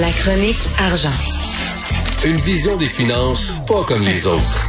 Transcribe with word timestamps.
La 0.00 0.10
chronique 0.10 0.68
argent. 0.80 1.12
Une 2.26 2.34
vision 2.38 2.76
des 2.76 2.88
finances 2.88 3.56
pas 3.68 3.84
comme 3.84 4.02
les 4.02 4.26
autres. 4.26 4.66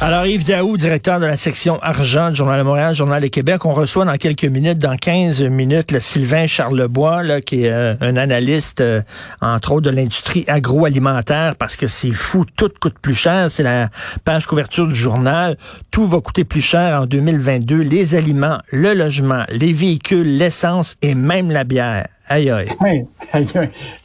Alors, 0.00 0.24
Yves 0.24 0.46
Daou, 0.46 0.78
directeur 0.78 1.20
de 1.20 1.26
la 1.26 1.36
section 1.36 1.78
argent 1.82 2.30
du 2.30 2.36
Journal 2.36 2.58
de 2.58 2.64
Montréal, 2.64 2.96
Journal 2.96 3.20
de 3.20 3.26
Québec, 3.26 3.66
on 3.66 3.74
reçoit 3.74 4.06
dans 4.06 4.16
quelques 4.16 4.46
minutes, 4.46 4.78
dans 4.78 4.96
15 4.96 5.42
minutes, 5.42 5.92
le 5.92 6.00
Sylvain 6.00 6.46
Charlebois, 6.46 7.22
là, 7.22 7.42
qui 7.42 7.66
est 7.66 7.70
euh, 7.70 7.94
un 8.00 8.16
analyste, 8.16 8.80
euh, 8.80 9.02
entre 9.42 9.72
autres, 9.72 9.90
de 9.90 9.94
l'industrie 9.94 10.44
agroalimentaire, 10.48 11.54
parce 11.56 11.76
que 11.76 11.86
c'est 11.86 12.12
fou, 12.12 12.46
tout 12.56 12.70
coûte 12.80 12.98
plus 12.98 13.14
cher. 13.14 13.50
C'est 13.50 13.62
la 13.62 13.90
page 14.24 14.46
couverture 14.46 14.88
du 14.88 14.94
journal. 14.94 15.58
Tout 15.90 16.06
va 16.06 16.20
coûter 16.20 16.44
plus 16.44 16.62
cher 16.62 17.02
en 17.02 17.04
2022. 17.04 17.76
Les 17.76 18.14
aliments, 18.14 18.58
le 18.70 18.94
logement, 18.94 19.44
les 19.50 19.72
véhicules, 19.72 20.38
l'essence 20.38 20.96
et 21.02 21.14
même 21.14 21.50
la 21.50 21.64
bière. 21.64 22.06
Aïe, 22.32 22.50
aïe. 22.50 22.68
Oui, 22.80 23.06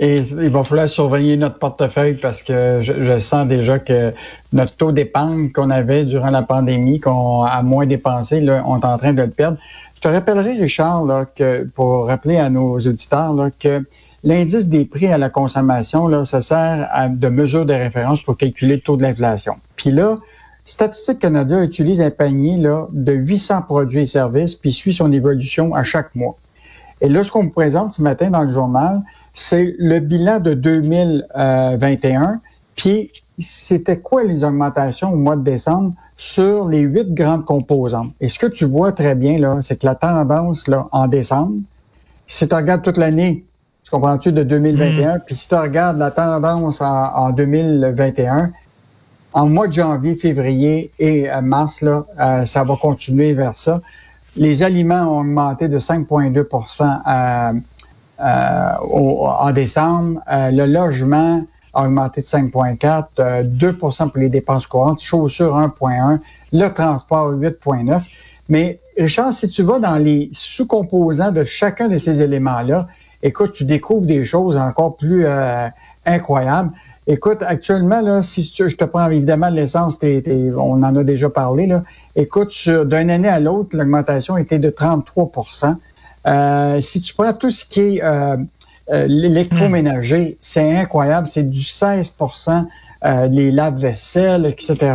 Et 0.01 0.15
il 0.17 0.49
va 0.49 0.63
falloir 0.65 0.89
surveiller 0.89 1.37
notre 1.37 1.59
portefeuille 1.59 2.15
parce 2.15 2.43
que 2.43 2.81
je, 2.81 3.19
sens 3.19 3.47
déjà 3.47 3.79
que 3.79 4.13
notre 4.51 4.75
taux 4.75 4.91
d'épargne 4.91 5.49
qu'on 5.53 5.69
avait 5.69 6.03
durant 6.03 6.29
la 6.29 6.41
pandémie, 6.41 6.99
qu'on 6.99 7.43
a 7.43 7.61
moins 7.63 7.85
dépensé, 7.85 8.41
là, 8.41 8.63
on 8.65 8.79
est 8.81 8.85
en 8.85 8.97
train 8.97 9.13
de 9.13 9.21
le 9.21 9.29
perdre. 9.29 9.57
Je 9.95 10.01
te 10.01 10.09
rappellerai, 10.09 10.53
Richard, 10.59 11.07
que 11.35 11.63
pour 11.73 12.07
rappeler 12.07 12.37
à 12.37 12.49
nos 12.49 12.77
auditeurs 12.77 13.33
que 13.59 13.81
l'indice 14.25 14.67
des 14.67 14.83
prix 14.83 15.07
à 15.07 15.17
la 15.17 15.29
consommation, 15.29 16.25
ça 16.25 16.41
sert 16.41 17.09
de 17.09 17.29
mesure 17.29 17.65
de 17.65 17.73
référence 17.73 18.21
pour 18.21 18.35
calculer 18.35 18.75
le 18.75 18.81
taux 18.81 18.97
de 18.97 19.03
l'inflation. 19.03 19.55
Puis 19.77 19.91
là, 19.91 20.17
Statistique 20.65 21.19
Canada 21.19 21.63
utilise 21.63 22.01
un 22.01 22.11
panier 22.11 22.57
de 22.57 23.13
800 23.13 23.61
produits 23.61 24.01
et 24.01 24.05
services, 24.05 24.53
puis 24.53 24.73
suit 24.73 24.93
son 24.93 25.13
évolution 25.13 25.73
à 25.73 25.83
chaque 25.83 26.13
mois. 26.13 26.35
Et 27.01 27.09
là, 27.09 27.23
ce 27.23 27.31
qu'on 27.31 27.43
me 27.43 27.49
présente 27.49 27.93
ce 27.93 28.01
matin 28.01 28.29
dans 28.29 28.43
le 28.43 28.49
journal, 28.49 29.01
c'est 29.33 29.75
le 29.77 29.99
bilan 29.99 30.39
de 30.39 30.53
2021. 30.53 32.39
Puis, 32.75 33.11
c'était 33.39 33.99
quoi 33.99 34.23
les 34.23 34.43
augmentations 34.43 35.11
au 35.11 35.15
mois 35.15 35.35
de 35.35 35.43
décembre 35.43 35.93
sur 36.15 36.67
les 36.67 36.79
huit 36.79 37.13
grandes 37.13 37.45
composantes? 37.45 38.11
Et 38.19 38.29
ce 38.29 38.39
que 38.39 38.47
tu 38.47 38.65
vois 38.65 38.91
très 38.91 39.13
bien, 39.13 39.37
là, 39.37 39.59
c'est 39.61 39.79
que 39.79 39.85
la 39.85 39.95
tendance, 39.95 40.67
là, 40.67 40.87
en 40.91 41.07
décembre, 41.07 41.59
si 42.25 42.47
tu 42.47 42.55
regardes 42.55 42.81
toute 42.81 42.97
l'année, 42.97 43.45
tu 43.83 43.91
comprends-tu, 43.91 44.31
de 44.31 44.43
2021, 44.43 45.15
mm. 45.15 45.19
puis 45.25 45.35
si 45.35 45.47
tu 45.47 45.55
regardes 45.55 45.97
la 45.97 46.11
tendance 46.11 46.81
en, 46.81 47.29
2021, 47.31 48.51
en 49.33 49.47
mois 49.47 49.67
de 49.67 49.73
janvier, 49.73 50.15
février 50.15 50.91
et 50.99 51.31
euh, 51.31 51.41
mars, 51.41 51.81
là, 51.81 52.05
euh, 52.19 52.45
ça 52.45 52.63
va 52.63 52.75
continuer 52.75 53.33
vers 53.33 53.55
ça. 53.55 53.79
Les 54.37 54.61
aliments 54.63 55.03
ont 55.03 55.21
augmenté 55.21 55.67
de 55.67 55.79
5,2% 55.79 57.01
euh, 57.07 57.53
euh, 58.19 58.69
en 58.81 59.51
décembre. 59.51 60.21
Euh, 60.31 60.51
le 60.51 60.65
logement 60.65 61.43
a 61.73 61.85
augmenté 61.85 62.21
de 62.21 62.25
5,4%, 62.25 63.57
2% 63.57 64.09
pour 64.09 64.17
les 64.19 64.29
dépenses 64.29 64.67
courantes, 64.67 65.01
chaussures 65.01 65.55
1,1, 65.57 66.19
le 66.53 66.67
transport 66.69 67.31
8,9. 67.31 68.01
Mais 68.49 68.79
Richard, 68.97 69.33
si 69.33 69.49
tu 69.49 69.63
vas 69.63 69.79
dans 69.79 69.97
les 69.97 70.29
sous-composants 70.31 71.31
de 71.31 71.43
chacun 71.43 71.87
de 71.87 71.97
ces 71.97 72.21
éléments-là, 72.21 72.87
écoute, 73.23 73.51
tu 73.51 73.65
découvres 73.65 74.05
des 74.05 74.23
choses 74.23 74.55
encore 74.57 74.95
plus 74.95 75.27
incroyables. 76.05 76.71
Écoute, 77.09 77.41
actuellement, 77.41 78.01
là, 78.01 78.21
si 78.21 78.43
je 78.43 78.75
te 78.75 78.83
prends 78.83 79.09
évidemment 79.09 79.49
l'essence, 79.49 79.97
on 80.03 80.83
en 80.83 80.95
a 80.95 81.03
déjà 81.05 81.29
parlé, 81.29 81.65
là. 81.65 81.83
Écoute, 82.17 82.51
d'une 82.67 83.09
année 83.09 83.29
à 83.29 83.39
l'autre, 83.39 83.77
l'augmentation 83.77 84.35
était 84.35 84.59
de 84.59 84.69
33% 84.69 85.75
euh, 86.27 86.81
Si 86.81 87.01
tu 87.01 87.13
prends 87.13 87.31
tout 87.31 87.49
ce 87.49 87.63
qui 87.63 87.79
est 87.79 88.03
euh, 88.03 88.35
euh, 88.91 89.05
l'électroménager, 89.07 90.37
c'est 90.41 90.75
incroyable, 90.75 91.27
c'est 91.27 91.49
du 91.49 91.61
16% 91.61 92.65
euh, 93.05 93.27
les 93.27 93.51
lave-vaisselle, 93.51 94.45
etc. 94.45 94.93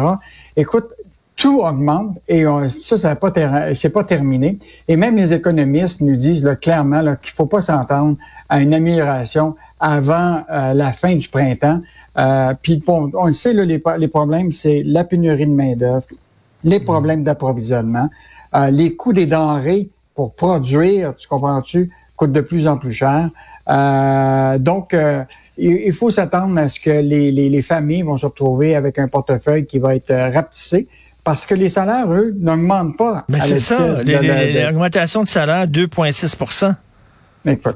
Écoute, 0.57 0.93
tout 1.37 1.63
augmente 1.63 2.19
et 2.29 2.45
ça, 2.69 2.99
ça 2.99 3.17
pas 3.17 3.33
c'est 3.75 3.89
pas 3.89 4.05
terminé. 4.05 4.59
Et 4.87 4.97
même 4.97 5.17
les 5.17 5.33
économistes 5.33 6.03
nous 6.03 6.15
disent 6.15 6.45
là, 6.45 6.57
clairement 6.57 7.01
là, 7.01 7.17
qu'il 7.17 7.33
faut 7.33 7.47
pas 7.47 7.63
s'entendre 7.63 8.17
à 8.51 8.61
une 8.61 8.75
amélioration 8.75 9.57
avant 9.83 10.43
la 10.49 10.93
fin 10.93 11.17
du 11.17 11.29
printemps. 11.29 11.81
Euh, 12.17 12.55
puis 12.63 12.83
on 12.87 13.27
le 13.27 13.33
sait, 13.33 13.53
là, 13.53 13.65
les, 13.65 13.83
les 13.99 14.09
problèmes, 14.09 14.53
c'est 14.53 14.83
la 14.85 15.05
pénurie 15.05 15.47
de 15.47 15.53
main-d'œuvre, 15.53 16.07
les 16.65 16.81
mm. 16.81 16.85
problèmes 16.85 17.25
d'approvisionnement, 17.25 18.09
euh, 18.55 18.71
les 18.71 18.95
coûts 18.95 19.13
des 19.13 19.27
denrées 19.27 19.89
pour 20.15 20.35
produire, 20.35 21.15
tu 21.17 21.27
comprends-tu, 21.27 21.91
coûtent 22.17 22.33
de 22.33 22.41
plus 22.41 22.69
en 22.69 22.77
plus 22.77 22.93
cher. 22.93 23.31
Euh, 23.69 24.59
donc, 24.59 24.93
euh, 24.93 25.25
il, 25.57 25.93
faut 25.93 26.11
s'attendre 26.11 26.59
à 26.59 26.69
ce 26.69 26.79
que 26.79 26.91
les, 26.91 27.31
les, 27.31 27.49
les, 27.49 27.63
familles 27.63 28.03
vont 28.03 28.17
se 28.17 28.27
retrouver 28.27 28.75
avec 28.75 28.99
un 28.99 29.09
portefeuille 29.09 29.67
qui 29.67 29.79
va 29.79 29.95
être 29.95 30.13
rapetissé. 30.13 30.89
Parce 31.25 31.47
que 31.47 31.55
les 31.55 31.69
salaires, 31.69 32.13
eux, 32.13 32.35
n'augmentent 32.39 32.97
pas. 32.97 33.25
Mais 33.29 33.41
c'est 33.43 33.61
ça, 33.61 33.95
l'augmentation 34.05 35.23
de 35.23 35.29
salaire, 35.29 35.67
2,6 35.69 36.75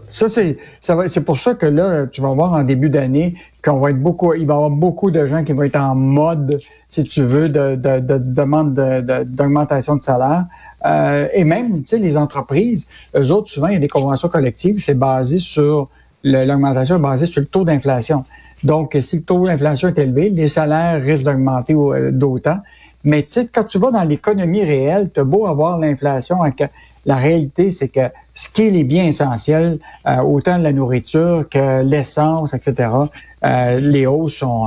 ça 0.09 0.29
c'est 0.29 0.59
ça 0.81 0.97
c'est 1.09 1.25
pour 1.25 1.39
ça 1.39 1.55
que 1.55 1.67
là 1.67 2.07
tu 2.07 2.21
vas 2.21 2.33
voir 2.33 2.53
en 2.53 2.63
début 2.63 2.89
d'année 2.89 3.35
qu'on 3.65 3.79
va 3.79 3.91
être 3.91 4.01
beaucoup 4.01 4.33
il 4.35 4.47
va 4.47 4.55
y 4.55 4.57
avoir 4.57 4.71
beaucoup 4.71 5.11
de 5.11 5.27
gens 5.27 5.43
qui 5.43 5.53
vont 5.53 5.65
être 5.65 5.77
en 5.77 5.95
mode 5.97 6.61
si 6.89 7.03
tu 7.05 7.23
veux 7.23 7.49
de, 7.49 7.75
de, 7.75 7.99
de 7.99 8.19
demande 8.19 8.75
d'augmentation 8.75 9.97
de, 9.97 10.03
salaire. 10.03 10.45
Euh, 10.85 11.29
et 11.35 11.45
même 11.45 11.83
tu 11.83 11.87
sais 11.87 11.99
les 11.99 12.17
entreprises 12.17 12.87
eux 13.17 13.31
autres 13.33 13.49
souvent 13.49 13.67
il 13.69 13.75
y 13.75 13.77
a 13.77 13.81
des 13.81 13.89
conventions 13.89 14.29
collectives 14.29 14.79
c'est 14.79 14.99
basé 14.99 15.39
sur 15.39 15.89
l'augmentation 16.23 16.97
est 16.97 17.01
basée 17.01 17.27
sur 17.27 17.41
le 17.41 17.47
taux 17.47 17.65
d'inflation. 17.65 18.25
Donc 18.63 18.97
si 19.01 19.17
le 19.17 19.23
taux 19.23 19.47
d'inflation 19.47 19.89
est 19.89 19.99
élevé 19.99 20.31
les 20.31 20.49
salaires 20.49 21.03
risquent 21.03 21.27
d'augmenter 21.27 21.75
euh, 21.75 22.13
d'autant. 22.13 22.59
Mais 23.03 23.23
tu 23.25 23.33
sais 23.33 23.49
quand 23.53 23.65
tu 23.65 23.79
vas 23.79 23.91
dans 23.91 24.05
l'économie 24.05 24.63
réelle 24.63 25.11
tu 25.13 25.21
as 25.21 25.25
beau 25.25 25.47
avoir 25.47 25.79
l'inflation 25.79 26.41
la 27.07 27.17
réalité, 27.17 27.71
c'est 27.71 27.89
que 27.89 28.11
ce 28.35 28.51
qui 28.51 28.67
est 28.67 28.71
les 28.71 28.85
biens 28.85 29.11
euh, 30.07 30.17
autant 30.19 30.59
de 30.59 30.65
la 30.65 30.73
nourriture 30.73 31.49
que 31.49 31.83
l'essence, 31.83 32.53
etc., 32.53 32.91
euh, 33.45 33.81
les 33.81 34.07
hausses 34.07 34.35
sont, 34.35 34.67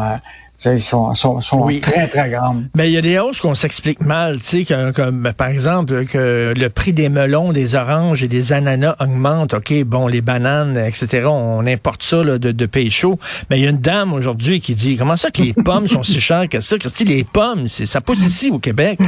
euh, 0.66 0.78
sont, 0.78 1.14
sont, 1.14 1.42
sont 1.42 1.68
très, 1.82 2.08
très 2.08 2.30
grandes. 2.30 2.66
Mais 2.76 2.90
il 2.90 2.94
y 2.94 2.98
a 2.98 3.02
des 3.02 3.20
hausses 3.20 3.40
qu'on 3.40 3.56
s'explique 3.56 4.02
mal, 4.02 4.40
tu 4.40 4.66
sais, 4.66 4.92
comme, 4.94 5.32
par 5.36 5.48
exemple 5.48 6.06
que 6.06 6.54
le 6.56 6.70
prix 6.70 6.94
des 6.94 7.10
melons, 7.10 7.52
des 7.52 7.76
oranges 7.76 8.24
et 8.24 8.28
des 8.28 8.54
ananas 8.54 8.96
augmente. 9.00 9.54
OK, 9.54 9.74
bon, 9.84 10.08
les 10.08 10.22
bananes, 10.22 10.78
etc., 10.78 11.28
on 11.28 11.66
importe 11.66 12.04
ça 12.04 12.24
là, 12.24 12.38
de, 12.38 12.52
de 12.52 12.66
pays 12.66 12.92
chaud. 12.92 13.20
Mais 13.50 13.60
il 13.60 13.64
y 13.64 13.68
a 13.68 13.70
une 13.70 13.78
dame 13.78 14.14
aujourd'hui 14.14 14.62
qui 14.62 14.76
dit, 14.76 14.98
comment 14.98 15.16
ça 15.16 15.32
que 15.32 15.42
les 15.42 15.54
pommes 15.66 15.88
sont 15.88 16.04
si 16.04 16.20
chères 16.20 16.50
que 16.50 16.62
ça? 16.62 16.76
Les 17.06 17.24
pommes, 17.24 17.68
ça 17.68 18.02
pousse 18.02 18.26
ici 18.26 18.52
au 18.52 18.60
Québec. 18.60 19.00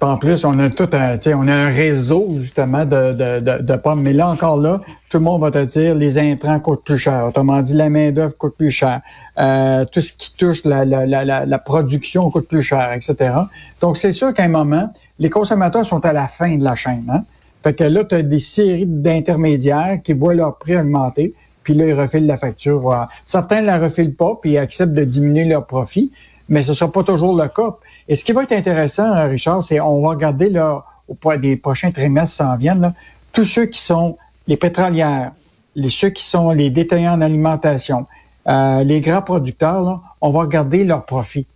En 0.00 0.16
plus, 0.16 0.44
on 0.44 0.58
a 0.58 0.70
tout 0.70 0.88
un, 0.92 1.16
on 1.34 1.48
a 1.48 1.54
un 1.54 1.68
réseau 1.68 2.36
justement 2.40 2.84
de, 2.84 3.12
de, 3.12 3.40
de, 3.40 3.62
de, 3.62 3.76
pommes. 3.76 4.02
Mais 4.02 4.12
là 4.12 4.28
encore 4.28 4.60
là, 4.60 4.80
tout 5.12 5.18
le 5.18 5.24
monde 5.24 5.42
va 5.42 5.50
te 5.50 5.62
dire 5.62 5.94
les 5.94 6.16
intrants 6.18 6.58
coûtent 6.58 6.84
plus 6.84 6.96
cher. 6.96 7.26
Autrement 7.26 7.60
dit, 7.60 7.74
la 7.74 7.90
main 7.90 8.12
d'œuvre 8.12 8.34
coûte 8.34 8.54
plus 8.56 8.70
cher. 8.70 9.02
Euh, 9.38 9.84
tout 9.84 10.00
ce 10.00 10.10
qui 10.14 10.34
touche 10.34 10.64
la, 10.64 10.86
la, 10.86 11.04
la, 11.04 11.44
la, 11.44 11.58
production 11.58 12.30
coûte 12.30 12.48
plus 12.48 12.62
cher, 12.62 12.90
etc. 12.94 13.34
Donc 13.82 13.98
c'est 13.98 14.12
sûr 14.12 14.32
qu'à 14.32 14.44
un 14.44 14.48
moment, 14.48 14.90
les 15.18 15.28
consommateurs 15.28 15.84
sont 15.84 16.02
à 16.06 16.14
la 16.14 16.28
fin 16.28 16.56
de 16.56 16.64
la 16.64 16.74
chaîne. 16.76 17.04
Hein? 17.10 17.24
Fait 17.62 17.74
que 17.74 17.84
là, 17.84 18.04
tu 18.04 18.14
as 18.14 18.22
des 18.22 18.40
séries 18.40 18.86
d'intermédiaires 18.86 19.98
qui 20.02 20.14
voient 20.14 20.32
leur 20.32 20.56
prix 20.56 20.78
augmenter, 20.78 21.34
puis 21.62 21.74
là, 21.74 21.84
ils 21.84 21.92
refilent 21.92 22.26
la 22.26 22.38
facture. 22.38 23.06
Certains 23.26 23.60
ne 23.60 23.66
la 23.66 23.78
refilent 23.78 24.14
pas, 24.14 24.38
puis 24.40 24.52
ils 24.52 24.58
acceptent 24.58 24.94
de 24.94 25.04
diminuer 25.04 25.44
leur 25.44 25.66
profit 25.66 26.10
mais 26.48 26.62
ce 26.64 26.72
ne 26.72 26.74
sera 26.74 26.92
pas 26.92 27.02
toujours 27.02 27.34
le 27.34 27.48
cas. 27.48 27.76
Et 28.08 28.16
ce 28.16 28.24
qui 28.24 28.32
va 28.32 28.42
être 28.42 28.52
intéressant, 28.52 29.06
euh, 29.14 29.28
Richard, 29.28 29.62
c'est 29.62 29.80
on 29.80 30.02
va 30.02 30.10
regarder 30.10 30.50
là, 30.50 30.84
au 31.08 31.36
des 31.36 31.56
prochains 31.56 31.92
trimestres 31.92 32.34
s'en 32.34 32.56
viennent, 32.56 32.92
tous 33.32 33.44
ceux 33.44 33.66
qui 33.66 33.80
sont 33.80 34.16
les 34.46 34.56
pétrolières, 34.56 35.32
les, 35.74 35.90
ceux 35.90 36.10
qui 36.10 36.24
sont 36.24 36.50
les 36.50 36.70
détaillants 36.70 37.14
en 37.14 37.20
alimentation, 37.20 38.06
euh, 38.48 38.82
les 38.82 39.00
grands 39.00 39.22
producteurs, 39.22 40.00
on 40.20 40.30
va 40.30 40.40
regarder 40.40 40.84
leurs 40.84 41.04
profits. 41.04 41.46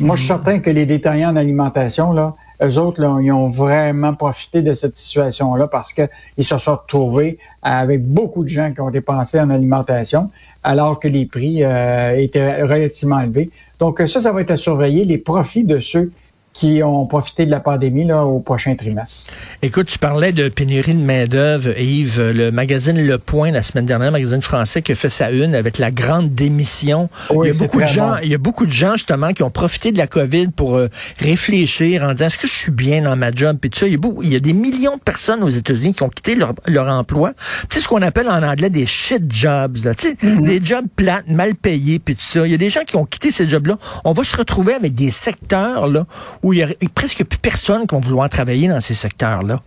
Moi, 0.00 0.16
je 0.16 0.22
suis 0.22 0.32
mhm. 0.32 0.36
certain 0.36 0.58
que 0.60 0.70
les 0.70 0.86
détaillants 0.86 1.30
en 1.30 1.36
alimentation, 1.36 2.12
là, 2.12 2.34
eux 2.62 2.78
autres, 2.78 3.00
là, 3.00 3.18
ils 3.20 3.32
ont 3.32 3.48
vraiment 3.48 4.14
profité 4.14 4.62
de 4.62 4.74
cette 4.74 4.96
situation-là 4.96 5.66
parce 5.68 5.92
qu'ils 5.92 6.08
se 6.44 6.58
sont 6.58 6.76
retrouvés 6.76 7.38
avec 7.62 8.04
beaucoup 8.04 8.44
de 8.44 8.48
gens 8.48 8.72
qui 8.72 8.80
ont 8.80 8.90
dépensé 8.90 9.40
en 9.40 9.50
alimentation 9.50 10.30
alors 10.62 11.00
que 11.00 11.08
les 11.08 11.26
prix 11.26 11.64
euh, 11.64 12.16
étaient 12.16 12.62
relativement 12.62 13.20
élevés. 13.20 13.50
Donc 13.78 14.00
ça, 14.06 14.20
ça 14.20 14.32
va 14.32 14.40
être 14.40 14.52
à 14.52 14.56
surveiller, 14.56 15.04
les 15.04 15.18
profits 15.18 15.64
de 15.64 15.80
ceux 15.80 16.12
qui 16.52 16.82
ont 16.82 17.06
profité 17.06 17.46
de 17.46 17.50
la 17.50 17.60
pandémie 17.60 18.04
là, 18.04 18.24
au 18.24 18.40
prochain 18.40 18.74
trimestre. 18.74 19.32
Écoute, 19.62 19.86
tu 19.86 19.98
parlais 19.98 20.32
de 20.32 20.48
pénurie 20.48 20.94
de 20.94 21.02
main-d'œuvre, 21.02 21.78
Yves. 21.78 22.20
Le 22.20 22.50
magazine 22.50 23.00
Le 23.00 23.18
Point, 23.18 23.52
la 23.52 23.62
semaine 23.62 23.86
dernière, 23.86 24.12
magazine 24.12 24.42
français 24.42 24.82
qui 24.82 24.92
a 24.92 24.94
fait 24.94 25.08
sa 25.08 25.30
une 25.30 25.54
avec 25.54 25.78
la 25.78 25.90
grande 25.90 26.32
démission. 26.32 27.08
il, 27.30 27.46
y 27.46 27.50
a 27.50 27.58
beaucoup 27.58 27.80
de 27.80 27.86
gens, 27.86 28.16
il 28.22 28.28
y 28.28 28.34
a 28.34 28.38
beaucoup 28.38 28.66
de 28.66 28.72
gens, 28.72 28.92
justement, 28.92 29.32
qui 29.32 29.42
ont 29.42 29.50
profité 29.50 29.92
de 29.92 29.98
la 29.98 30.06
COVID 30.06 30.48
pour 30.48 30.76
euh, 30.76 30.88
réfléchir 31.18 32.04
en 32.04 32.12
disant 32.12 32.26
est-ce 32.26 32.38
que 32.38 32.46
je 32.46 32.54
suis 32.54 32.72
bien 32.72 33.02
dans 33.02 33.16
ma 33.16 33.32
job? 33.32 33.56
Puis 33.60 33.70
tout 33.70 33.78
ça, 33.78 33.86
il 33.86 33.92
y 33.92 33.94
a, 33.94 33.98
beaucoup, 33.98 34.22
il 34.22 34.32
y 34.32 34.36
a 34.36 34.40
des 34.40 34.52
millions 34.52 34.96
de 34.96 35.02
personnes 35.02 35.42
aux 35.42 35.50
États-Unis 35.50 35.94
qui 35.94 36.02
ont 36.02 36.10
quitté 36.10 36.34
leur, 36.34 36.52
leur 36.66 36.88
emploi. 36.88 37.32
C'est 37.70 37.80
ce 37.80 37.88
qu'on 37.88 38.02
appelle 38.02 38.28
en 38.28 38.42
anglais 38.42 38.68
des 38.68 38.84
shit 38.84 39.24
jobs, 39.32 39.78
là, 39.84 39.94
tu 39.94 40.08
sais, 40.08 40.14
mm-hmm. 40.14 40.44
des 40.44 40.60
jobs 40.62 40.86
plates, 40.94 41.28
mal 41.28 41.54
payés, 41.54 41.98
puis 41.98 42.14
tout 42.14 42.22
ça. 42.22 42.46
Il 42.46 42.52
y 42.52 42.54
a 42.54 42.58
des 42.58 42.70
gens 42.70 42.84
qui 42.84 42.96
ont 42.96 43.06
quitté 43.06 43.30
ces 43.30 43.48
jobs-là. 43.48 43.78
On 44.04 44.12
va 44.12 44.24
se 44.24 44.36
retrouver 44.36 44.74
avec 44.74 44.94
des 44.94 45.10
secteurs 45.10 45.88
là 45.88 46.04
où 46.42 46.52
il 46.52 46.58
y 46.58 46.62
a 46.62 46.68
presque 46.94 47.24
plus 47.24 47.38
personne 47.38 47.86
qui 47.86 47.94
va 47.94 48.00
vouloir 48.00 48.28
travailler 48.28 48.68
dans 48.68 48.80
ces 48.80 48.94
secteurs-là. 48.94 49.62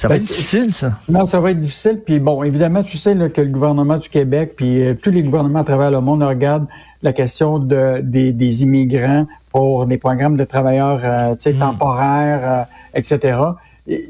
Ça 0.00 0.08
va 0.08 0.14
ben, 0.14 0.20
être 0.22 0.28
difficile, 0.28 0.72
ça. 0.72 0.94
Non, 1.08 1.26
ça 1.26 1.40
va 1.40 1.50
être 1.50 1.58
difficile. 1.58 2.00
Puis 2.04 2.20
bon, 2.20 2.42
évidemment, 2.42 2.82
tu 2.82 2.96
sais 2.96 3.14
que 3.30 3.40
le 3.40 3.48
gouvernement 3.50 3.98
du 3.98 4.08
Québec, 4.08 4.54
puis 4.56 4.82
euh, 4.82 4.94
tous 4.94 5.10
les 5.10 5.22
gouvernements 5.22 5.58
à 5.58 5.64
travers 5.64 5.90
le 5.90 6.00
monde 6.00 6.22
regardent 6.22 6.68
la 7.02 7.12
question 7.12 7.58
de, 7.58 8.00
des, 8.00 8.62
immigrants 8.62 9.26
pour 9.52 9.86
des 9.86 9.98
programmes 9.98 10.36
de 10.36 10.44
travailleurs 10.44 11.00
euh, 11.02 11.34
hmm. 11.34 11.58
temporaires, 11.58 12.40
euh, 12.44 12.98
etc. 12.98 13.38
Et, 13.86 14.06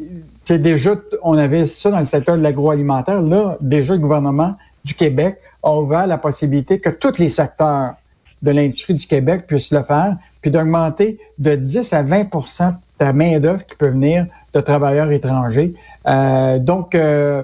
déjà, 0.49 0.95
on 1.23 1.37
avait 1.37 1.67
ça 1.67 1.91
dans 1.91 2.01
le 2.01 2.05
secteur 2.05 2.37
de 2.37 2.43
l'agroalimentaire. 2.43 3.23
Là, 3.23 3.57
déjà, 3.61 3.95
le 3.95 4.01
gouvernement 4.01 4.57
du 4.85 4.95
Québec 4.95 5.39
a 5.63 5.77
ouvert 5.77 6.07
la 6.07 6.19
possibilité 6.19 6.79
que 6.81 6.91
tous 6.91 7.19
les 7.19 7.29
secteurs 7.29 7.95
de 8.43 8.51
l'industrie 8.51 8.95
du 8.95 9.07
Québec 9.07 9.47
puisse 9.47 9.71
le 9.71 9.83
faire, 9.83 10.17
puis 10.43 10.51
d'augmenter 10.51 11.19
de 11.39 11.55
10 11.55 11.93
à 11.93 12.03
20 12.03 12.25
de 12.25 13.05
la 13.05 13.13
main-d'œuvre 13.13 13.65
qui 13.65 13.77
peut 13.77 13.89
venir 13.89 14.27
de 14.53 14.61
travailleurs 14.61 15.11
étrangers. 15.11 15.75
Euh, 16.07 16.59
donc, 16.59 16.95
euh, 16.95 17.43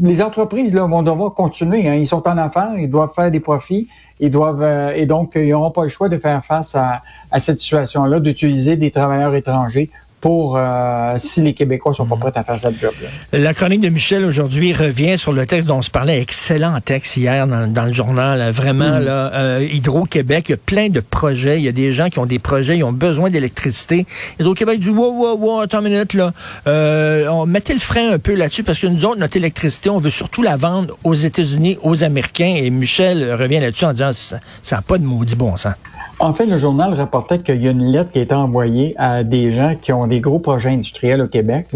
les 0.00 0.20
entreprises 0.20 0.74
là, 0.74 0.86
vont 0.86 1.02
devoir 1.02 1.34
continuer. 1.34 1.88
Hein. 1.88 1.94
Ils 1.94 2.06
sont 2.06 2.26
en 2.26 2.36
affaires, 2.38 2.74
ils 2.76 2.90
doivent 2.90 3.12
faire 3.14 3.30
des 3.30 3.40
profits, 3.40 3.88
ils 4.20 4.30
doivent 4.30 4.62
euh, 4.62 4.92
et 4.94 5.06
donc 5.06 5.32
ils 5.36 5.50
n'auront 5.50 5.70
pas 5.70 5.84
le 5.84 5.88
choix 5.88 6.08
de 6.08 6.18
faire 6.18 6.44
face 6.44 6.74
à, 6.74 7.02
à 7.30 7.40
cette 7.40 7.60
situation-là, 7.60 8.20
d'utiliser 8.20 8.76
des 8.76 8.90
travailleurs 8.90 9.34
étrangers 9.34 9.90
pour 10.22 10.56
euh, 10.56 11.16
si 11.18 11.42
les 11.42 11.52
Québécois 11.52 11.92
sont 11.92 12.06
pas 12.06 12.14
prêts 12.14 12.32
à 12.36 12.44
faire 12.44 12.58
cette 12.58 12.78
job. 12.78 12.92
-là. 13.02 13.38
La 13.38 13.54
chronique 13.54 13.80
de 13.80 13.88
Michel 13.88 14.24
aujourd'hui 14.24 14.72
revient 14.72 15.18
sur 15.18 15.32
le 15.32 15.46
texte 15.46 15.66
dont 15.66 15.78
on 15.78 15.82
se 15.82 15.90
parlait, 15.90 16.20
excellent 16.20 16.80
texte 16.80 17.16
hier 17.16 17.48
dans, 17.48 17.84
le 17.84 17.92
journal. 17.92 18.48
Vraiment, 18.52 19.00
mm. 19.00 19.04
là, 19.04 19.32
euh, 19.34 19.68
Hydro-Québec, 19.70 20.44
il 20.48 20.52
y 20.52 20.54
a 20.54 20.58
plein 20.58 20.88
de 20.90 21.00
projets. 21.00 21.58
Il 21.58 21.64
y 21.64 21.68
a 21.68 21.72
des 21.72 21.90
gens 21.90 22.08
qui 22.08 22.20
ont 22.20 22.26
des 22.26 22.38
projets, 22.38 22.78
ils 22.78 22.84
ont 22.84 22.92
besoin 22.92 23.30
d'électricité. 23.30 24.06
Hydro-Québec 24.38 24.78
dit, 24.78 24.90
wow, 24.90 25.12
wow, 25.12 25.36
wow, 25.36 25.60
attends 25.60 25.80
une 25.84 25.92
minute, 25.92 26.14
là. 26.14 26.32
Euh, 26.68 27.26
on 27.26 27.44
mettait 27.44 27.74
le 27.74 27.80
frein 27.80 28.12
un 28.12 28.20
peu 28.20 28.34
là-dessus 28.34 28.62
parce 28.62 28.78
que 28.78 28.86
nous 28.86 29.04
autres, 29.04 29.18
notre 29.18 29.36
électricité, 29.36 29.90
on 29.90 29.98
veut 29.98 30.10
surtout 30.10 30.42
la 30.42 30.56
vendre 30.56 30.96
aux 31.02 31.14
États-Unis, 31.14 31.78
aux 31.82 32.04
Américains. 32.04 32.54
Et 32.56 32.70
Michel 32.70 33.34
revient 33.34 33.58
là-dessus 33.58 33.86
en 33.86 33.92
disant, 33.92 34.12
ça 34.12 34.38
n'a 34.76 34.82
pas 34.82 34.98
de 34.98 35.04
maudit 35.04 35.34
bon 35.34 35.56
sens. 35.56 35.74
En 36.22 36.32
fait, 36.32 36.46
le 36.46 36.56
journal 36.56 36.94
rapportait 36.94 37.40
qu'il 37.40 37.60
y 37.60 37.66
a 37.66 37.72
une 37.72 37.90
lettre 37.90 38.12
qui 38.12 38.20
a 38.20 38.22
été 38.22 38.34
envoyée 38.34 38.94
à 38.96 39.24
des 39.24 39.50
gens 39.50 39.74
qui 39.74 39.92
ont 39.92 40.06
des 40.12 40.20
gros 40.20 40.38
projets 40.38 40.68
industriels 40.68 41.22
au 41.22 41.26
Québec, 41.26 41.68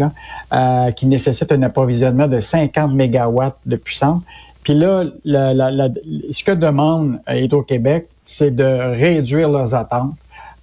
euh, 0.53 0.91
qui 0.91 1.07
nécessitent 1.07 1.51
un 1.51 1.63
approvisionnement 1.63 2.27
de 2.27 2.39
50 2.39 2.93
mégawatts 2.93 3.57
de 3.65 3.77
puissance. 3.77 4.21
Puis 4.61 4.75
là, 4.75 5.05
ce 5.25 6.43
que 6.43 6.51
demande 6.51 7.19
Hydro-Québec, 7.27 8.07
c'est 8.25 8.55
de 8.55 8.95
réduire 8.95 9.49
leurs 9.49 9.73
attentes. 9.73 10.13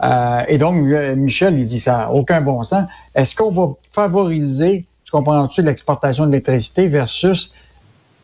Euh, 0.04 0.42
et 0.46 0.56
donc, 0.56 0.76
Michel, 1.16 1.58
il 1.58 1.66
dit 1.66 1.80
ça 1.80 2.10
aucun 2.12 2.40
bon 2.42 2.62
sens. 2.62 2.86
Est-ce 3.12 3.34
qu'on 3.34 3.50
va 3.50 3.72
favoriser, 3.90 4.84
tu 5.04 5.10
comprends-tu, 5.10 5.62
l'exportation 5.62 6.26
d'électricité 6.26 6.86
versus 6.86 7.52
euh, 7.52 7.54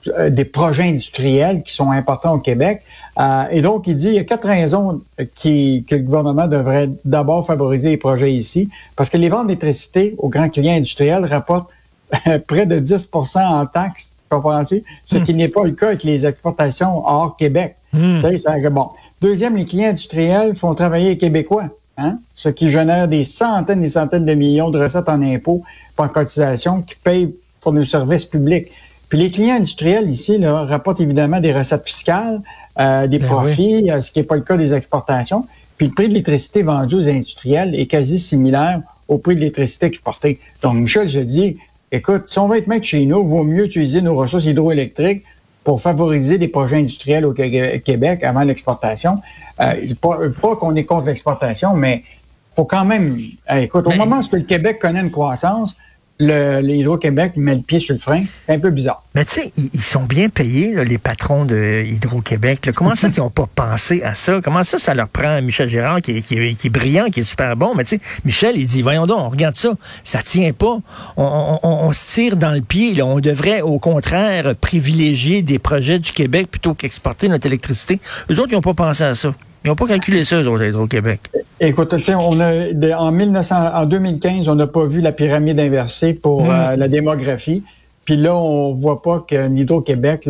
des 0.06 0.44
projets 0.44 0.85
industriels 0.85 1.62
qui 1.62 1.73
sont 1.73 1.91
importants 1.91 2.35
au 2.35 2.38
Québec. 2.38 2.82
Euh, 3.19 3.44
et 3.50 3.61
donc, 3.61 3.87
il 3.87 3.97
dit, 3.97 4.08
il 4.08 4.14
y 4.14 4.19
a 4.19 4.25
quatre 4.25 4.49
raisons 4.49 5.02
qui, 5.35 5.85
que 5.88 5.97
le 5.97 6.02
gouvernement 6.02 6.47
devrait 6.47 6.88
d'abord 7.05 7.47
favoriser 7.47 7.91
les 7.91 7.97
projets 7.97 8.32
ici, 8.32 8.70
parce 8.97 9.11
que 9.11 9.17
les 9.17 9.29
ventes 9.29 9.49
d'électricité 9.49 10.14
aux 10.19 10.29
grands 10.29 10.49
clients 10.49 10.75
industriels 10.75 11.25
rapportent 11.25 11.70
près 12.47 12.67
de 12.67 12.81
10% 12.81 13.38
en 13.38 13.67
taxes, 13.67 14.14
comprends-tu? 14.29 14.85
Ce 15.05 15.19
hmm. 15.19 15.25
qui 15.25 15.35
n'est 15.35 15.49
pas 15.49 15.64
le 15.64 15.73
cas 15.73 15.88
avec 15.88 16.03
les 16.03 16.26
exportations 16.26 17.06
hors 17.06 17.37
Québec. 17.37 17.76
Hmm. 17.93 18.20
Bon. 18.70 18.91
Deuxième, 19.20 19.56
les 19.56 19.64
clients 19.64 19.91
industriels 19.91 20.55
font 20.55 20.75
travailler 20.75 21.11
les 21.11 21.19
Québécois. 21.19 21.64
Hein? 21.99 22.19
ce 22.35 22.49
qui 22.49 22.70
génère 22.70 23.08
des 23.08 23.25
centaines 23.25 23.81
et 23.81 23.82
des 23.82 23.88
centaines 23.91 24.25
de 24.25 24.32
millions 24.32 24.70
de 24.70 24.81
recettes 24.81 25.11
en 25.11 25.20
impôts 25.20 25.62
par 25.96 26.11
cotisation 26.11 26.81
qui 26.81 26.94
payent 26.94 27.35
pour 27.61 27.75
nos 27.75 27.85
services 27.85 28.25
publics. 28.25 28.69
Puis 29.11 29.19
les 29.19 29.31
clients 29.31 29.57
industriels 29.57 30.09
ici 30.09 30.39
là, 30.39 30.65
rapportent 30.65 31.01
évidemment 31.01 31.41
des 31.41 31.53
recettes 31.53 31.85
fiscales, 31.85 32.41
euh, 32.79 33.09
des 33.09 33.19
ben 33.19 33.27
profits, 33.27 33.91
euh, 33.91 34.01
ce 34.01 34.12
qui 34.12 34.21
n'est 34.21 34.25
pas 34.25 34.37
le 34.37 34.43
cas 34.43 34.57
des 34.57 34.73
exportations. 34.73 35.47
Puis 35.77 35.89
le 35.89 35.93
prix 35.93 36.05
de 36.05 36.12
l'électricité 36.12 36.62
vendue 36.62 36.95
aux 36.95 37.09
industriels 37.09 37.75
est 37.75 37.87
quasi 37.87 38.19
similaire 38.19 38.81
au 39.09 39.19
prix 39.19 39.35
de 39.35 39.41
l'électricité 39.41 39.87
exportée. 39.87 40.39
Donc, 40.62 40.77
Michel, 40.77 41.09
je 41.09 41.19
dis, 41.19 41.59
écoute, 41.91 42.29
si 42.29 42.39
on 42.39 42.47
veut 42.47 42.59
être 42.59 42.69
maître 42.69 42.87
chez 42.87 43.05
nous, 43.05 43.21
il 43.21 43.29
vaut 43.29 43.43
mieux 43.43 43.65
utiliser 43.65 44.01
nos 44.01 44.15
ressources 44.15 44.47
hydroélectriques 44.47 45.25
pour 45.65 45.83
favoriser 45.83 46.39
des 46.39 46.49
projets 46.49 46.77
industriels 46.77 47.27
au 47.27 47.33
Québec 47.33 48.23
avant 48.23 48.43
l'exportation. 48.43 49.19
Euh, 49.61 49.75
pas, 50.01 50.56
qu'on 50.56 50.77
est 50.77 50.85
contre 50.85 51.06
l'exportation, 51.06 51.75
mais 51.75 52.05
faut 52.55 52.65
quand 52.65 52.85
même, 52.85 53.19
écoute, 53.56 53.87
au 53.87 53.93
moment 53.93 54.21
où 54.21 54.37
le 54.37 54.43
Québec 54.43 54.79
connaît 54.79 55.01
une 55.01 55.11
croissance, 55.11 55.77
le, 56.20 56.96
québec 56.96 57.32
met 57.37 57.55
le 57.55 57.62
pied 57.62 57.78
sur 57.78 57.94
le 57.94 58.00
frein. 58.00 58.22
C'est 58.46 58.55
un 58.55 58.58
peu 58.58 58.70
bizarre. 58.70 59.02
Mais 59.14 59.25
tu 59.25 59.40
sais, 59.40 59.52
ils, 59.56 59.81
sont 59.81 60.05
bien 60.05 60.28
payés, 60.28 60.84
les 60.84 60.99
patrons 60.99 61.44
de 61.44 61.84
Hydro-Québec. 61.87 62.70
Comment 62.75 62.94
ça 62.94 63.08
qu'ils 63.11 63.22
n'ont 63.22 63.31
pas 63.31 63.46
pensé 63.52 64.02
à 64.02 64.14
ça? 64.14 64.40
Comment 64.43 64.62
ça, 64.62 64.78
ça 64.78 64.94
leur 64.94 65.08
prend 65.08 65.40
Michel 65.43 65.69
Gérard, 65.69 66.00
qui, 66.00 66.12
est 66.12 66.69
brillant, 66.69 67.06
qui 67.11 67.20
est 67.20 67.25
super 67.25 67.56
bon? 67.56 67.75
Mais 67.75 67.84
tu 67.84 67.96
sais, 67.96 68.00
Michel, 68.25 68.56
il 68.56 68.67
dit, 68.67 68.82
voyons 68.82 69.06
donc, 69.06 69.20
on 69.20 69.28
regarde 69.31 69.56
ça. 69.56 69.72
Ça 70.05 70.22
tient 70.22 70.52
pas. 70.52 70.78
On, 71.17 71.93
se 71.93 72.14
tire 72.14 72.37
dans 72.37 72.52
le 72.52 72.61
pied. 72.61 73.02
On 73.02 73.19
devrait, 73.19 73.62
au 73.62 73.78
contraire, 73.78 74.55
privilégier 74.55 75.43
des 75.43 75.58
projets 75.58 75.99
du 75.99 76.12
Québec 76.12 76.49
plutôt 76.50 76.75
qu'exporter 76.75 77.28
notre 77.28 77.46
électricité. 77.46 78.00
Eux 78.31 78.38
autres, 78.38 78.50
ils 78.50 78.55
n'ont 78.55 78.61
pas 78.61 78.75
pensé 78.75 79.05
à 79.05 79.14
ça. 79.14 79.34
Ils 79.65 79.69
n'ont 79.69 79.77
pas 79.77 79.87
calculé 79.87 80.25
ça, 80.25 80.41
eux 80.43 80.77
au 80.77 80.87
Québec. 80.87 81.21
Écoute, 81.61 81.95
on 82.09 82.41
a, 82.41 82.97
en, 82.97 83.12
1900, 83.12 83.55
en 83.75 83.85
2015, 83.85 84.49
on 84.49 84.55
n'a 84.55 84.67
pas 84.67 84.87
vu 84.87 85.01
la 85.03 85.12
pyramide 85.12 85.61
inversée 85.61 86.15
pour 86.15 86.45
hmm. 86.45 86.51
euh, 86.51 86.77
la 86.77 86.89
démographie. 86.89 87.62
Puis 88.07 88.17
là, 88.17 88.35
on 88.35 88.73
voit 88.73 89.03
pas 89.03 89.25
que 89.29 89.37
l'Hydro-Québec, 89.37 90.29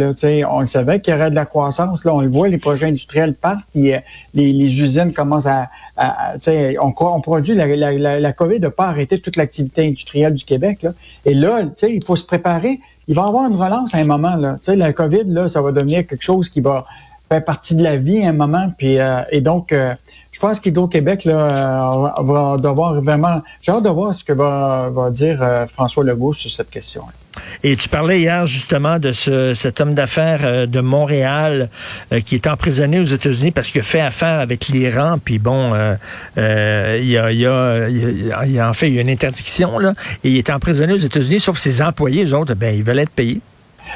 on 0.50 0.61
le 0.61 0.67
savait 0.67 1.00
qu'il 1.00 1.15
y 1.15 1.17
aurait 1.17 1.31
de 1.31 1.37
la 1.37 1.47
croissance. 1.47 2.05
Là, 2.05 2.15
on 2.15 2.21
le 2.21 2.29
voit, 2.29 2.49
les 2.49 2.59
projets 2.59 2.88
industriels 2.88 3.32
partent, 3.32 3.69
les, 3.75 4.00
les, 4.35 4.82
usines 4.82 5.12
commencent 5.12 5.47
à, 5.47 5.71
on, 6.83 6.93
on 6.99 7.21
produit, 7.21 7.55
la, 7.55 7.67
la, 7.67 8.21
la 8.21 8.33
COVID 8.33 8.61
n'a 8.61 8.71
pas 8.71 8.88
arrêté 8.88 9.21
toute 9.21 9.37
l'activité 9.37 9.87
industrielle 9.87 10.35
du 10.35 10.44
Québec. 10.44 10.83
Là. 10.83 10.93
Et 11.25 11.33
là, 11.33 11.62
il 11.85 12.05
faut 12.05 12.17
se 12.17 12.25
préparer. 12.25 12.81
Il 13.09 13.15
va 13.15 13.23
y 13.23 13.29
avoir 13.29 13.49
une 13.49 13.56
relance 13.56 13.94
à 13.94 13.99
un 13.99 14.05
moment. 14.05 14.37
Là. 14.37 14.59
La 14.67 14.93
COVID, 14.93 15.25
là, 15.29 15.49
ça 15.49 15.62
va 15.62 15.73
devenir 15.73 16.06
quelque 16.06 16.23
chose 16.23 16.50
qui 16.50 16.61
va 16.61 16.85
fait 17.32 17.41
partie 17.41 17.77
de 17.77 17.82
la 17.82 17.97
vie 17.97 18.25
à 18.25 18.31
un 18.31 18.32
moment. 18.32 18.73
Puis, 18.77 18.99
euh, 18.99 19.21
et 19.31 19.40
donc, 19.40 19.73
euh, 19.73 19.95
je 20.33 20.40
pense 20.40 20.59
qu'Hydro-Québec 20.59 21.25
là, 21.25 21.38
euh, 22.19 22.23
va 22.23 22.57
devoir 22.59 23.00
vraiment... 23.00 23.40
J'ai 23.61 23.71
hâte 23.73 23.85
de 23.85 23.88
voir 23.88 24.14
ce 24.14 24.25
que 24.25 24.33
va, 24.33 24.90
va 24.93 25.11
dire 25.11 25.38
François 25.73 26.02
Legault 26.02 26.33
sur 26.33 26.50
cette 26.50 26.71
question. 26.71 27.04
Et 27.62 27.76
tu 27.76 27.88
parlais 27.88 28.21
hier 28.21 28.47
justement 28.47 28.99
de 28.99 29.12
ce, 29.12 29.54
cet 29.54 29.81
homme 29.81 29.95
d'affaires 29.95 30.66
de 30.66 30.81
Montréal 30.81 31.71
qui 32.25 32.35
est 32.35 32.47
emprisonné 32.47 32.99
aux 32.99 33.04
États-Unis 33.04 33.52
parce 33.52 33.69
qu'il 33.69 33.83
fait 33.83 34.00
affaire 34.00 34.40
avec 34.40 34.69
l'Iran. 34.69 35.19
Puis 35.23 35.38
bon, 35.38 35.73
il, 36.37 36.43
y 36.43 37.19
a, 37.19 37.31
y 37.33 37.47
a, 37.47 37.88
y 37.88 38.59
a, 38.59 38.69
en 38.69 38.73
fait 38.73 38.90
une 38.90 39.09
interdiction 39.09 39.78
là, 39.78 39.95
et 40.25 40.31
il 40.31 40.37
est 40.37 40.50
emprisonné 40.50 40.93
aux 40.95 40.99
États-Unis. 40.99 41.40
Sauf 41.40 41.59
ses 41.59 41.83
employés, 41.83 42.25
les 42.25 42.35
autres, 42.35 42.54
ben 42.54 42.75
ils 42.75 42.85
veulent 42.85 42.99
être 42.99 43.11
payés. 43.11 43.40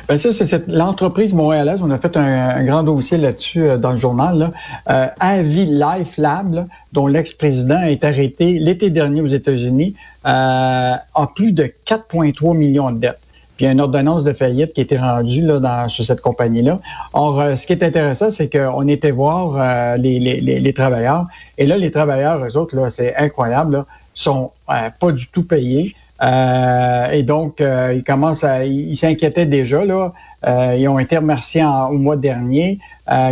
Ben 0.09 0.19
ça, 0.19 0.33
c'est 0.33 0.69
l'entreprise 0.69 1.33
montréalaise. 1.33 1.81
On 1.83 1.91
a 1.91 1.99
fait 1.99 2.17
un, 2.17 2.63
grand 2.65 2.83
dossier 2.83 3.19
là-dessus 3.19 3.63
euh, 3.63 3.79
dans 3.79 3.93
le 3.93 3.97
journal. 3.97 4.53
Euh, 4.91 5.07
Avi 5.21 5.67
Life 5.67 6.19
Lab, 6.19 6.67
dont 6.93 7.07
l'ex-président 7.07 7.81
est 7.81 8.05
arrêté 8.05 8.59
l'été 8.59 8.91
dernier 8.91 9.21
aux 9.21 9.27
États-Unis, 9.27 9.95
euh, 10.27 10.29
a 10.29 11.27
plus 11.35 11.53
de 11.53 11.73
4,3 11.87 12.57
millions 12.57 12.91
de 12.91 12.99
dettes. 12.99 13.19
Puis 13.57 13.65
il 13.65 13.67
y 13.67 13.69
a 13.69 13.73
une 13.73 13.81
ordonnance 13.81 14.25
de 14.25 14.33
faillite 14.33 14.73
qui 14.73 14.81
a 14.81 14.83
été 14.83 14.99
rendue 14.99 15.43
là, 15.43 15.61
dans, 15.61 15.89
sur 15.89 16.05
cette 16.05 16.21
compagnie-là. 16.21 16.81
Or, 17.13 17.41
euh, 17.41 17.57
ce 17.57 17.67
qui 17.67 17.73
est 17.73 17.85
intéressant, 17.85 18.31
c'est 18.31 18.51
qu'on 18.51 18.89
était 18.89 19.13
voir 19.13 19.97
les, 19.97 20.19
les, 20.19 20.41
les, 20.41 20.73
travailleurs. 20.73 21.27
Et 21.57 21.67
là, 21.67 21.77
les 21.77 21.93
travailleurs, 21.93 22.45
eux 22.45 22.57
autres, 22.57 22.91
c'est 22.91 23.15
incroyable, 23.17 23.73
là, 23.73 23.87
sont 24.13 24.51
pas 24.67 25.13
du 25.13 25.29
tout 25.29 25.45
payés. 25.45 25.95
Euh, 26.23 27.11
et 27.11 27.23
donc, 27.23 27.61
euh, 27.61 27.93
ils 27.95 28.05
commencent 28.05 28.45
à, 28.45 28.65
ils 28.65 28.97
s'inquiétaient 28.97 29.47
déjà 29.47 29.85
là. 29.85 30.13
Euh, 30.47 30.77
ils 30.79 30.89
ont 30.89 30.99
été 30.99 31.17
remerciés 31.17 31.65
au 31.65 31.99
mois 31.99 32.17
dernier, 32.17 32.79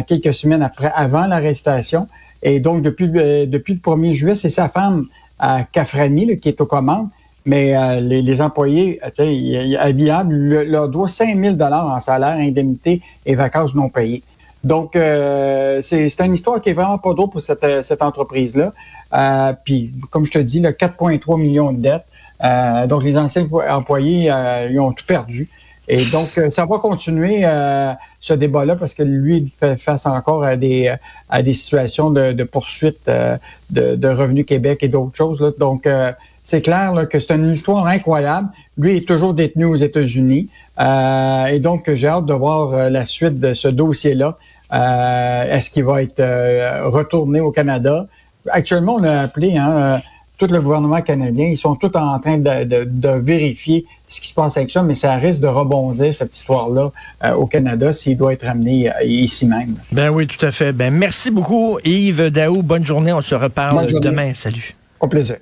quelques 0.06 0.34
semaines 0.34 0.62
après, 0.62 0.90
avant 0.94 1.26
l'arrestation. 1.26 2.06
Et 2.42 2.60
donc, 2.60 2.82
depuis, 2.82 3.08
depuis 3.08 3.74
le 3.74 3.80
1er 3.80 4.12
juillet, 4.12 4.34
c'est 4.34 4.48
sa 4.48 4.68
femme, 4.68 5.06
à 5.38 5.64
Cafrani, 5.64 6.38
qui 6.38 6.48
est 6.48 6.60
aux 6.60 6.66
commandes, 6.66 7.08
mais 7.44 7.76
euh, 7.76 8.00
les, 8.00 8.40
employés, 8.40 9.00
habillables, 9.78 10.62
leur 10.62 10.88
doit 10.88 11.08
5 11.08 11.36
000 11.36 11.60
en 11.60 12.00
salaire, 12.00 12.36
indemnité 12.38 13.02
et 13.26 13.34
vacances 13.34 13.74
non 13.74 13.88
payées. 13.88 14.22
Donc, 14.62 14.94
euh, 14.94 15.80
c'est 15.82 16.20
une 16.20 16.34
histoire 16.34 16.60
qui 16.60 16.70
est 16.70 16.72
vraiment 16.72 16.98
pas 16.98 17.12
drôle 17.14 17.30
pour 17.30 17.42
cette, 17.42 17.66
cette 17.82 18.00
entreprise-là. 18.00 18.72
Euh, 19.12 19.52
puis, 19.64 19.92
comme 20.10 20.24
je 20.24 20.30
te 20.30 20.38
dis, 20.38 20.60
4,3 20.60 21.40
millions 21.40 21.72
de 21.72 21.80
dettes. 21.80 22.04
Euh, 22.42 22.86
donc, 22.86 23.04
les 23.04 23.16
anciens 23.16 23.48
employés, 23.70 24.30
euh, 24.30 24.68
ils 24.70 24.80
ont 24.80 24.92
tout 24.92 25.06
perdu. 25.06 25.48
Et 25.88 25.96
donc, 26.12 26.38
euh, 26.38 26.50
ça 26.50 26.64
va 26.64 26.78
continuer 26.78 27.42
ce 28.20 28.32
débat-là 28.34 28.76
parce 28.76 28.94
que 28.94 29.02
lui, 29.02 29.52
fait 29.58 29.76
face 29.76 30.06
encore 30.06 30.44
à 30.44 30.56
des, 30.56 30.94
à 31.28 31.42
des 31.42 31.54
situations 31.54 32.10
de, 32.10 32.32
de 32.32 32.44
poursuite 32.44 33.10
de, 33.70 33.96
de 33.96 34.08
Revenu 34.08 34.44
Québec 34.44 34.78
et 34.82 34.88
d'autres 34.88 35.16
choses. 35.16 35.40
Là. 35.40 35.50
Donc, 35.58 35.88
c'est 36.44 36.60
clair 36.60 36.94
là, 36.94 37.06
que 37.06 37.18
c'est 37.18 37.34
une 37.34 37.50
histoire 37.50 37.86
incroyable. 37.86 38.48
Lui 38.78 38.96
est 38.96 39.08
toujours 39.08 39.34
détenu 39.34 39.64
aux 39.64 39.76
États-Unis. 39.76 40.48
et 40.78 41.58
donc, 41.58 41.90
j'ai 41.92 42.08
hâte 42.08 42.26
de 42.26 42.34
voir 42.34 42.90
la 42.90 43.04
suite 43.04 43.40
de 43.40 43.52
ce 43.52 43.66
dossier-là. 43.66 44.38
Est-ce 44.72 45.68
qu'il 45.70 45.84
va 45.84 46.02
être 46.02 46.22
retourné 46.86 47.40
au 47.40 47.50
Canada? 47.50 48.06
Actuellement, 48.48 48.94
on 48.94 49.04
a 49.04 49.18
appelé 49.18 49.56
hein, 49.56 50.00
tout 50.42 50.52
le 50.52 50.60
gouvernement 50.60 51.00
canadien, 51.02 51.46
ils 51.46 51.56
sont 51.56 51.76
tous 51.76 51.96
en 51.96 52.18
train 52.18 52.36
de, 52.36 53.18
vérifier 53.20 53.86
ce 54.08 54.20
qui 54.20 54.28
se 54.28 54.34
passe 54.34 54.56
avec 54.56 54.70
ça, 54.70 54.82
mais 54.82 54.94
ça 54.94 55.14
risque 55.14 55.40
de 55.40 55.46
rebondir, 55.46 56.12
cette 56.12 56.36
histoire-là, 56.36 56.90
euh, 57.24 57.34
au 57.34 57.46
Canada 57.46 57.92
s'il 57.92 58.18
doit 58.18 58.32
être 58.32 58.46
amené 58.46 58.90
euh, 58.90 59.04
ici 59.04 59.46
même. 59.46 59.76
Ben 59.92 60.10
oui, 60.10 60.26
tout 60.26 60.44
à 60.44 60.50
fait. 60.50 60.72
Ben 60.72 60.92
merci 60.92 61.30
beaucoup, 61.30 61.78
Yves 61.84 62.30
Daou. 62.30 62.62
Bonne 62.62 62.84
journée. 62.84 63.12
On 63.12 63.22
se 63.22 63.36
reparle 63.36 64.00
demain. 64.00 64.32
Salut. 64.34 64.74
Au 64.98 65.06
plaisir. 65.06 65.36